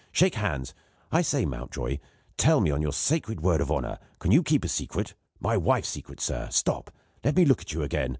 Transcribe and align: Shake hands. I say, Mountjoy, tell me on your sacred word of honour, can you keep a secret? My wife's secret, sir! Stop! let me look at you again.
Shake 0.11 0.33
hands. 0.33 0.73
I 1.11 1.21
say, 1.21 1.45
Mountjoy, 1.45 1.99
tell 2.35 2.59
me 2.59 2.71
on 2.71 2.81
your 2.81 2.91
sacred 2.91 3.41
word 3.41 3.61
of 3.61 3.69
honour, 3.71 3.99
can 4.17 4.31
you 4.31 4.41
keep 4.41 4.65
a 4.65 4.67
secret? 4.67 5.13
My 5.39 5.55
wife's 5.57 5.89
secret, 5.89 6.19
sir! 6.19 6.47
Stop! 6.49 6.89
let 7.23 7.35
me 7.35 7.45
look 7.45 7.61
at 7.61 7.71
you 7.71 7.83
again. 7.83 8.09